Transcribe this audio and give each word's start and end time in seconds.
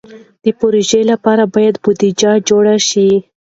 د 0.43 0.45
پروژو 0.59 1.01
لپاره 1.11 1.43
باید 1.53 1.75
بودیجه 1.83 2.31
جوړه 2.47 2.75
شي. 2.89 3.07